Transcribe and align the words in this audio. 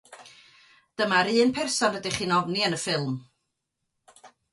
Dyna'r 1.01 1.29
un 1.43 1.51
person 1.57 1.91
rydych 1.95 2.17
chi'n 2.21 2.33
ofni 2.37 2.65
yn 2.69 2.77
y 2.79 2.79
ffilm. 2.85 3.13